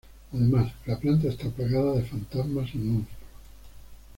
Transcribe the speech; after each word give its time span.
Además, 0.33 0.73
la 0.87 0.97
planta 0.97 1.27
está 1.27 1.47
plagada 1.51 1.93
de 1.93 2.01
fantasmas 2.01 2.73
y 2.73 2.79
monstruos. 2.79 3.07